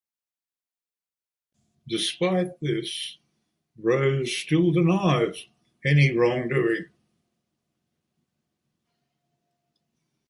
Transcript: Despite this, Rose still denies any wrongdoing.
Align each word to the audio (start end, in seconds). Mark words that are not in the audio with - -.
Despite 1.87 2.59
this, 2.59 3.19
Rose 3.77 4.35
still 4.35 4.71
denies 4.71 5.45
any 5.85 6.09
wrongdoing. 6.11 6.85